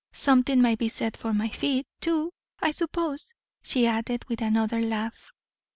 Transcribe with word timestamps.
Something 0.13 0.63
might 0.63 0.79
be 0.79 0.87
said 0.87 1.15
for 1.15 1.31
my 1.31 1.47
feet, 1.47 1.85
too, 1.99 2.31
I 2.59 2.71
suppose," 2.71 3.35
she 3.61 3.85
added, 3.85 4.25
with 4.27 4.41
another 4.41 4.81
laugh. 4.81 5.31